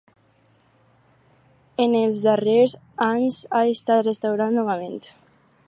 [1.85, 2.75] En els darrers
[3.09, 4.99] anys ha estat restaurat novament.